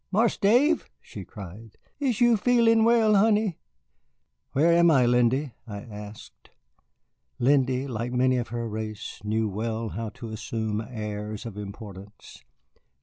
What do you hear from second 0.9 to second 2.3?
she cried, "is